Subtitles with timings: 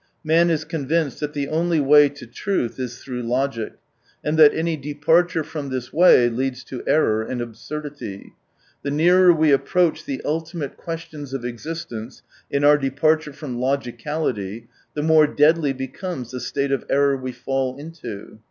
[0.23, 3.73] Man is convinced that the only way to truth is through logic,
[4.23, 8.33] and that any departure from this way leads to error arid absurdity.
[8.81, 15.03] The nearer we approach the ultimate questions of existence, in our departure from logicality, the
[15.03, 18.39] more deadly becomes the state of error we fall into.